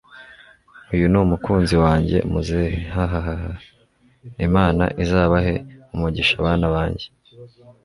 [0.93, 2.17] uyu ni umukunzi wanjye!
[2.31, 3.41] muzehe hhhh!
[4.47, 5.53] imana izabahe
[5.93, 7.07] umugisha bana banjye